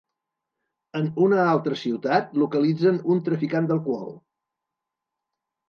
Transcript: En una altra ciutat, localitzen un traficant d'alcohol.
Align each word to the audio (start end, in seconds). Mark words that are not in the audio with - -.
En 0.99 1.09
una 1.25 1.43
altra 1.49 1.77
ciutat, 1.83 2.33
localitzen 2.45 2.99
un 3.17 3.23
traficant 3.29 3.71
d'alcohol. 3.73 4.13